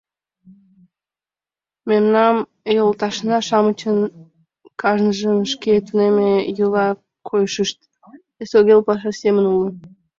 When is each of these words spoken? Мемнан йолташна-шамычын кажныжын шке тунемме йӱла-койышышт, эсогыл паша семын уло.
Мемнан 1.89 2.35
йолташна-шамычын 2.75 3.97
кажныжын 4.81 5.37
шке 5.51 5.73
тунемме 5.85 6.33
йӱла-койышышт, 6.57 7.77
эсогыл 8.41 8.79
паша 8.87 9.11
семын 9.21 9.45
уло. 9.53 9.67